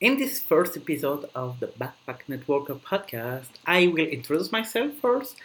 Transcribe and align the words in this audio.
In 0.00 0.16
this 0.16 0.40
first 0.40 0.78
episode 0.78 1.28
of 1.34 1.60
the 1.60 1.66
Backpack 1.66 2.20
Networker 2.26 2.80
podcast, 2.80 3.50
I 3.66 3.86
will 3.86 4.06
introduce 4.06 4.50
myself 4.50 4.94
first 4.94 5.36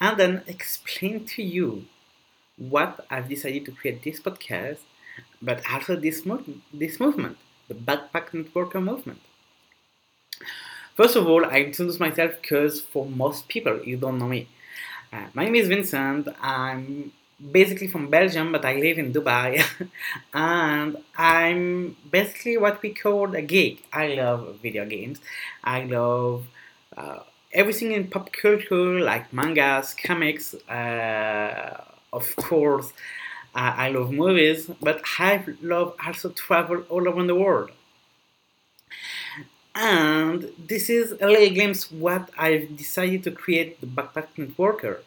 and 0.00 0.16
then 0.16 0.42
explain 0.46 1.26
to 1.26 1.42
you 1.42 1.84
what 2.56 3.04
I've 3.10 3.28
decided 3.28 3.66
to 3.66 3.72
create 3.72 4.02
this 4.02 4.18
podcast, 4.18 4.78
but 5.42 5.60
also 5.70 5.94
this, 5.94 6.22
mov- 6.22 6.58
this 6.72 6.98
movement, 6.98 7.36
the 7.68 7.74
Backpack 7.74 8.30
Networker 8.30 8.82
movement. 8.82 9.20
First 10.94 11.14
of 11.14 11.28
all, 11.28 11.44
I 11.44 11.58
introduce 11.68 12.00
myself 12.00 12.32
because 12.40 12.80
for 12.80 13.04
most 13.04 13.46
people, 13.46 13.82
you 13.84 13.98
don't 13.98 14.16
know 14.16 14.28
me. 14.28 14.48
Uh, 15.12 15.26
my 15.34 15.44
name 15.44 15.56
is 15.56 15.68
Vincent. 15.68 16.28
I'm 16.40 17.12
basically 17.40 17.86
from 17.88 18.08
Belgium, 18.10 18.52
but 18.52 18.64
I 18.64 18.74
live 18.76 18.98
in 18.98 19.12
Dubai, 19.12 19.64
and 20.34 20.96
I'm 21.16 21.96
basically 22.10 22.56
what 22.56 22.82
we 22.82 22.90
call 22.94 23.34
a 23.34 23.42
geek. 23.42 23.84
I 23.92 24.08
love 24.14 24.58
video 24.62 24.84
games. 24.86 25.20
I 25.62 25.84
love 25.84 26.46
uh, 26.96 27.20
everything 27.52 27.92
in 27.92 28.08
pop 28.08 28.32
culture, 28.32 29.00
like 29.00 29.32
mangas, 29.32 29.94
comics, 29.94 30.54
uh, 30.68 31.84
of 32.12 32.34
course. 32.36 32.92
Uh, 33.54 33.72
I 33.76 33.88
love 33.90 34.12
movies, 34.12 34.70
but 34.80 35.02
I 35.18 35.44
love 35.62 35.94
also 36.04 36.30
travel 36.30 36.82
all 36.88 37.08
around 37.08 37.28
the 37.28 37.34
world. 37.34 37.70
And 39.74 40.50
this 40.58 40.90
is 40.90 41.12
a 41.20 41.26
little 41.26 41.54
glimpse 41.54 41.90
what 41.90 42.30
I've 42.36 42.76
decided 42.76 43.22
to 43.24 43.30
create 43.30 43.80
the 43.80 43.86
Backpack 43.86 44.26
Networker 44.36 44.98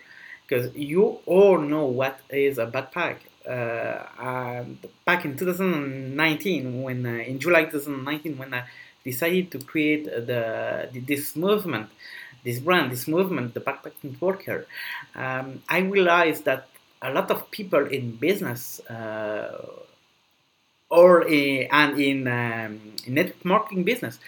because 0.51 0.75
you 0.75 1.19
all 1.25 1.57
know 1.57 1.85
what 1.85 2.19
is 2.29 2.57
a 2.57 2.67
backpack. 2.67 3.19
Uh, 3.47 4.65
back 5.05 5.23
in 5.23 5.37
2019, 5.37 6.83
when 6.83 7.05
uh, 7.05 7.09
in 7.09 7.39
July 7.39 7.63
2019, 7.63 8.37
when 8.37 8.53
I 8.53 8.63
decided 9.03 9.49
to 9.51 9.59
create 9.59 10.03
the, 10.03 10.89
this 11.07 11.37
movement, 11.37 11.89
this 12.43 12.59
brand, 12.59 12.91
this 12.91 13.07
movement, 13.07 13.53
the 13.53 13.61
Backpack 13.61 13.93
Networker, 14.03 14.65
um, 15.15 15.63
I 15.69 15.79
realized 15.79 16.43
that 16.45 16.67
a 17.01 17.13
lot 17.13 17.31
of 17.31 17.49
people 17.49 17.87
in 17.87 18.17
business 18.17 18.81
uh, 18.89 19.65
or 20.89 21.25
and 21.25 21.99
in, 21.99 22.27
um, 22.27 22.93
network 23.07 23.45
marketing 23.45 23.85
business 23.85 24.19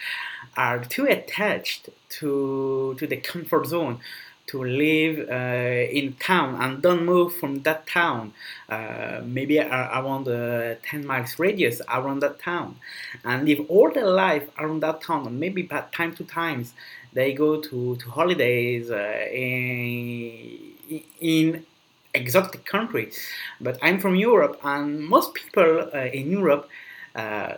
are 0.56 0.82
too 0.82 1.04
attached 1.04 1.90
to 2.08 2.96
to 2.98 3.06
the 3.06 3.16
comfort 3.18 3.66
zone 3.66 4.00
to 4.46 4.62
live 4.62 5.28
uh, 5.28 5.90
in 5.90 6.14
town 6.14 6.56
and 6.60 6.82
don't 6.82 7.04
move 7.04 7.34
from 7.34 7.62
that 7.62 7.86
town. 7.86 8.32
Uh, 8.68 9.20
maybe 9.24 9.58
around 9.58 10.28
a 10.28 10.76
10 10.82 11.06
miles 11.06 11.38
radius 11.38 11.80
around 11.88 12.20
that 12.20 12.38
town. 12.38 12.76
And 13.24 13.46
live 13.46 13.60
all 13.68 13.90
their 13.90 14.08
life 14.08 14.48
around 14.58 14.80
that 14.80 15.00
town 15.00 15.26
and 15.26 15.40
maybe 15.40 15.62
by 15.62 15.84
time 15.92 16.14
to 16.16 16.24
times 16.24 16.74
they 17.12 17.32
go 17.32 17.60
to, 17.60 17.96
to 17.96 18.10
holidays 18.10 18.90
uh, 18.90 19.26
in, 19.32 21.02
in 21.20 21.64
exotic 22.14 22.64
countries 22.64 23.18
but 23.60 23.76
i'm 23.82 23.98
from 23.98 24.14
europe 24.14 24.58
and 24.62 25.00
most 25.00 25.34
people 25.34 25.90
uh, 25.92 25.98
in 25.98 26.30
europe 26.30 26.68
uh, 27.16 27.54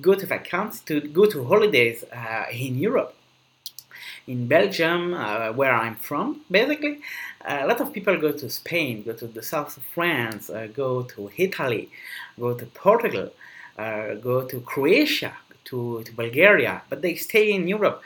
go 0.00 0.14
to 0.14 0.26
vacations 0.26 0.80
to 0.80 1.00
go 1.00 1.24
to 1.26 1.44
holidays 1.44 2.04
uh, 2.12 2.44
in 2.52 2.76
europe 2.78 3.15
in 4.26 4.48
Belgium, 4.48 5.14
uh, 5.14 5.52
where 5.52 5.74
I'm 5.74 5.96
from, 5.96 6.40
basically, 6.50 7.00
a 7.44 7.66
lot 7.66 7.80
of 7.80 7.92
people 7.92 8.16
go 8.16 8.32
to 8.32 8.50
Spain, 8.50 9.02
go 9.04 9.12
to 9.12 9.26
the 9.26 9.42
south 9.42 9.76
of 9.76 9.82
France, 9.84 10.50
uh, 10.50 10.66
go 10.74 11.02
to 11.02 11.30
Italy, 11.36 11.90
go 12.38 12.54
to 12.54 12.66
Portugal, 12.66 13.32
uh, 13.78 14.14
go 14.14 14.42
to 14.42 14.60
Croatia, 14.60 15.32
to, 15.66 16.02
to 16.04 16.12
Bulgaria, 16.12 16.82
but 16.88 17.02
they 17.02 17.14
stay 17.16 17.52
in 17.52 17.66
Europe. 17.68 18.00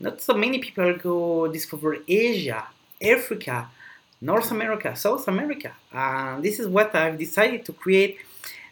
Not 0.00 0.20
so 0.20 0.34
many 0.34 0.58
people 0.58 0.96
go 0.96 1.46
discover 1.48 1.96
Asia, 2.08 2.66
Africa, 3.02 3.68
North 4.20 4.50
America, 4.50 4.96
South 4.96 5.28
America. 5.28 5.72
This 6.40 6.58
is 6.58 6.66
what 6.66 6.94
I've 6.94 7.18
decided 7.18 7.64
to 7.66 7.72
create 7.72 8.18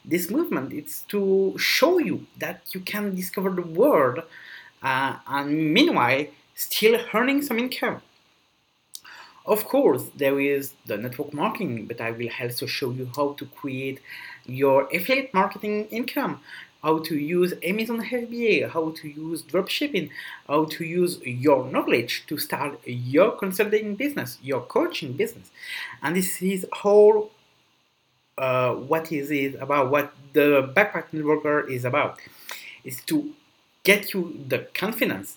this 0.05 0.31
movement. 0.31 0.73
It's 0.73 1.03
to 1.15 1.55
show 1.59 1.99
you 1.99 2.27
that 2.39 2.75
you 2.75 2.81
can 2.81 3.15
discover 3.15 3.51
the 3.51 3.63
world, 3.63 4.23
uh, 4.83 5.17
and 5.27 5.73
meanwhile, 5.73 6.27
still 6.55 7.01
earning 7.15 7.43
some 7.43 7.59
income. 7.59 8.03
Of 9.45 9.65
course, 9.65 10.05
there 10.15 10.39
is 10.39 10.75
the 10.87 10.97
network 10.97 11.35
marketing, 11.35 11.87
but 11.87 12.01
I 12.01 12.13
will 12.13 12.29
also 12.41 12.67
show 12.67 12.93
you 12.93 13.11
how 13.17 13.33
to 13.33 13.47
create 13.47 14.01
your 14.47 14.89
affiliate 14.95 15.35
marketing 15.35 15.87
income, 15.87 16.41
how 16.83 16.99
to 17.01 17.17
use 17.17 17.53
Amazon 17.63 18.05
FBA, 18.05 18.71
how 18.71 18.91
to 18.91 19.09
use 19.09 19.43
dropshipping, 19.43 20.11
how 20.47 20.67
to 20.67 20.85
use 20.85 21.21
your 21.23 21.65
knowledge 21.71 22.25
to 22.29 22.39
start 22.39 22.79
your 22.87 23.33
consulting 23.33 23.97
business, 23.97 24.39
your 24.43 24.61
coaching 24.61 25.15
business. 25.15 25.51
And 26.03 26.15
this 26.15 26.41
is 26.41 26.65
all 26.85 27.33
uh, 28.39 28.75
what 28.75 29.11
is 29.13 29.31
it 29.31 29.57
about, 29.61 29.91
what 29.91 30.13
the 30.33 30.73
backpack 30.75 31.11
networker 31.13 31.69
is 31.69 31.85
about, 31.85 32.19
is 32.85 33.03
to 33.03 33.33
get 33.83 34.15
you 34.15 34.45
the 34.49 34.61
confidence 34.75 35.37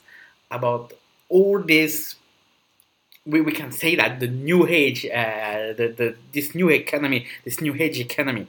about 0.51 0.93
all 1.29 1.61
this 1.61 2.15
we, 3.25 3.41
we 3.41 3.51
can 3.51 3.71
say 3.71 3.95
that 3.95 4.19
the 4.19 4.27
new 4.27 4.67
age 4.67 5.05
uh, 5.05 5.73
the, 5.73 5.93
the 5.97 6.15
this 6.33 6.53
new 6.53 6.69
economy 6.69 7.25
this 7.43 7.61
new 7.61 7.75
age 7.75 7.99
economy. 7.99 8.47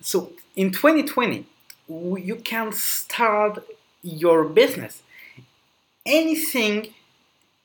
So 0.00 0.32
in 0.54 0.70
2020 0.72 1.46
you 1.88 2.36
can 2.36 2.72
start 2.72 3.64
your 4.02 4.44
business. 4.44 5.02
Anything 6.04 6.94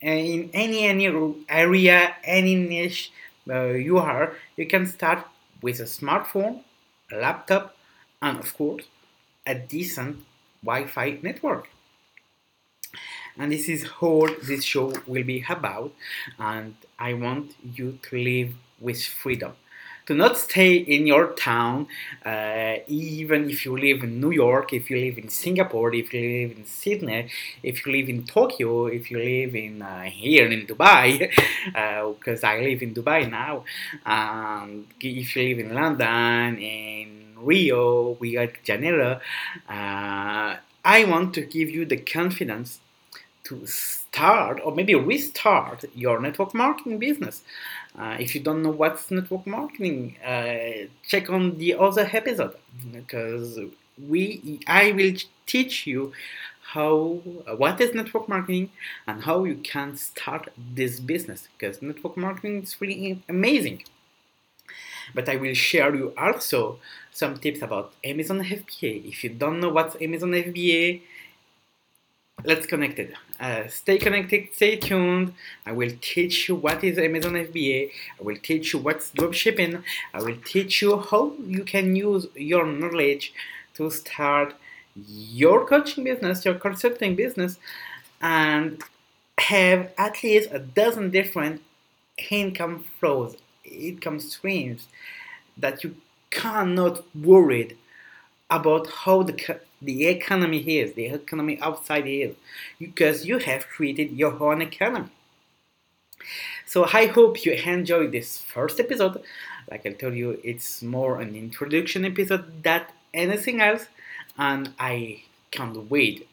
uh, 0.03 0.09
in 0.09 0.49
any 0.53 0.85
any 0.85 1.07
area 1.47 2.15
any 2.23 2.55
niche 2.55 3.11
uh, 3.49 3.67
you 3.67 3.97
are 3.97 4.33
you 4.57 4.65
can 4.65 4.87
start 4.87 5.25
with 5.61 5.79
a 5.79 5.83
smartphone 5.83 6.61
a 7.11 7.15
laptop 7.17 7.75
and 8.21 8.39
of 8.39 8.51
course 8.57 8.85
a 9.45 9.53
decent 9.53 10.17
wi-fi 10.63 11.19
network 11.21 11.69
and 13.37 13.51
this 13.51 13.67
is 13.69 13.87
all 13.99 14.29
this 14.43 14.63
show 14.63 14.93
will 15.07 15.23
be 15.23 15.43
about 15.49 15.91
and 16.39 16.75
i 16.99 17.13
want 17.13 17.55
you 17.63 17.97
to 18.01 18.17
live 18.17 18.53
with 18.79 19.03
freedom. 19.03 19.53
To 20.07 20.15
not 20.15 20.35
stay 20.37 20.73
in 20.73 21.05
your 21.05 21.27
town 21.33 21.87
uh, 22.25 22.77
even 22.87 23.49
if 23.49 23.63
you 23.65 23.77
live 23.77 24.03
in 24.03 24.19
new 24.19 24.31
york 24.31 24.73
if 24.73 24.89
you 24.89 24.97
live 24.97 25.17
in 25.19 25.29
singapore 25.29 25.93
if 25.93 26.11
you 26.13 26.21
live 26.21 26.57
in 26.57 26.65
sydney 26.65 27.29
if 27.61 27.85
you 27.85 27.91
live 27.93 28.09
in 28.09 28.25
tokyo 28.25 28.87
if 28.87 29.11
you 29.11 29.19
live 29.19 29.55
in 29.55 29.81
uh, 29.81 30.01
here 30.01 30.47
in 30.51 30.65
dubai 30.65 31.29
because 32.17 32.43
uh, 32.43 32.47
i 32.47 32.59
live 32.59 32.81
in 32.81 32.93
dubai 32.93 33.29
now. 33.29 33.63
If 34.99 35.35
you 35.35 35.43
live 35.49 35.59
in 35.59 35.73
london 35.73 36.57
in 36.57 37.35
rio 37.37 38.15
rio 38.19 38.45
de 38.47 38.53
janeiro 38.63 39.19
uh, 39.69 40.55
i 40.83 41.05
want 41.05 41.33
to 41.35 41.41
give 41.41 41.69
you 41.69 41.85
the 41.85 41.97
confidence 41.97 42.79
to 43.43 43.65
start 43.65 44.59
or 44.63 44.73
maybe 44.73 44.95
restart 44.95 45.85
your 45.95 46.19
network 46.19 46.53
marketing 46.53 46.99
business. 46.99 47.43
Uh, 47.97 48.17
if 48.19 48.35
you 48.35 48.41
don't 48.41 48.61
know 48.61 48.69
what's 48.69 49.11
network 49.11 49.45
marketing, 49.47 50.15
uh, 50.25 50.87
check 51.07 51.29
on 51.29 51.57
the 51.57 51.73
other 51.73 52.09
episode 52.11 52.55
because 52.91 53.59
we 54.07 54.59
I 54.67 54.91
will 54.91 55.13
teach 55.45 55.85
you 55.85 56.13
how 56.73 57.19
what 57.57 57.81
is 57.81 57.93
network 57.93 58.29
marketing 58.29 58.69
and 59.05 59.23
how 59.23 59.43
you 59.43 59.55
can 59.55 59.97
start 59.97 60.49
this 60.73 60.99
business 60.99 61.49
because 61.57 61.81
network 61.81 62.15
marketing 62.15 62.63
is 62.63 62.79
really 62.79 63.21
amazing. 63.27 63.83
But 65.13 65.27
I 65.27 65.35
will 65.35 65.53
share 65.53 65.93
you 65.93 66.13
also 66.17 66.79
some 67.11 67.37
tips 67.37 67.61
about 67.61 67.93
Amazon 68.03 68.41
FBA. 68.43 69.09
If 69.09 69.23
you 69.23 69.31
don't 69.31 69.59
know 69.59 69.69
what's 69.69 70.01
Amazon 70.01 70.31
FBA, 70.31 71.01
let's 72.43 72.65
connect 72.65 72.99
it. 72.99 73.13
Uh, 73.39 73.67
stay 73.67 73.97
connected, 73.97 74.49
stay 74.53 74.75
tuned. 74.75 75.33
I 75.65 75.71
will 75.71 75.91
teach 76.01 76.47
you 76.47 76.55
what 76.55 76.83
is 76.83 76.97
Amazon 76.97 77.33
FBA. 77.33 77.91
I 78.19 78.23
will 78.23 78.37
teach 78.37 78.73
you 78.73 78.79
what's 78.79 79.11
dropshipping. 79.11 79.83
I 80.13 80.21
will 80.21 80.37
teach 80.45 80.81
you 80.81 80.99
how 80.99 81.33
you 81.45 81.63
can 81.63 81.95
use 81.95 82.27
your 82.35 82.65
knowledge 82.65 83.33
to 83.75 83.89
start 83.89 84.55
your 84.95 85.65
coaching 85.65 86.03
business, 86.03 86.45
your 86.45 86.55
consulting 86.55 87.15
business, 87.15 87.57
and 88.21 88.81
have 89.37 89.91
at 89.97 90.21
least 90.23 90.49
a 90.51 90.59
dozen 90.59 91.09
different 91.09 91.61
income 92.29 92.83
flows, 92.99 93.37
income 93.63 94.19
streams 94.19 94.87
that 95.57 95.83
you 95.83 95.95
cannot 96.29 97.03
worried 97.15 97.77
about 98.51 98.87
how 99.03 99.23
the 99.23 99.59
the 99.81 100.05
economy 100.07 100.59
is, 100.79 100.93
the 100.93 101.07
economy 101.07 101.59
outside 101.61 102.05
is, 102.07 102.35
because 102.77 103.25
you 103.25 103.39
have 103.39 103.67
created 103.67 104.11
your 104.11 104.33
own 104.43 104.61
economy. 104.61 105.09
So 106.65 106.85
I 106.85 107.07
hope 107.07 107.45
you 107.45 107.53
enjoyed 107.53 108.11
this 108.11 108.39
first 108.39 108.79
episode. 108.79 109.23
Like 109.69 109.85
I 109.85 109.91
told 109.93 110.15
you, 110.15 110.39
it's 110.43 110.81
more 110.81 111.19
an 111.19 111.35
introduction 111.35 112.05
episode 112.05 112.63
than 112.63 112.83
anything 113.13 113.61
else, 113.61 113.87
and 114.37 114.73
I 114.79 115.23
can't 115.51 115.89
wait 115.89 116.27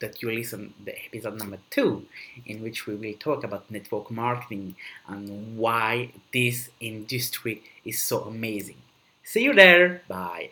that 0.00 0.22
you 0.22 0.30
listen 0.30 0.74
the 0.84 0.94
episode 1.06 1.38
number 1.38 1.58
two, 1.70 2.06
in 2.46 2.62
which 2.62 2.86
we 2.86 2.94
will 2.96 3.14
talk 3.18 3.44
about 3.44 3.70
network 3.70 4.10
marketing 4.10 4.76
and 5.08 5.56
why 5.56 6.10
this 6.32 6.70
industry 6.80 7.62
is 7.84 8.00
so 8.00 8.22
amazing. 8.22 8.76
See 9.22 9.44
you 9.44 9.54
there. 9.54 10.02
Bye. 10.08 10.50